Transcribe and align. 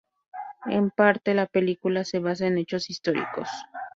En 0.65 0.89
parte 0.89 1.35
la 1.35 1.45
película 1.45 2.03
se 2.05 2.17
basa 2.17 2.47
en 2.47 2.57
hechos 2.57 2.89
históricos. 2.89 3.47